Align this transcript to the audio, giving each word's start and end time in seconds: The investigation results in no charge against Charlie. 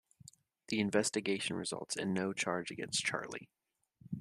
The 0.69 0.79
investigation 0.79 1.55
results 1.57 1.95
in 1.95 2.11
no 2.11 2.33
charge 2.33 2.71
against 2.71 3.05
Charlie. 3.05 3.51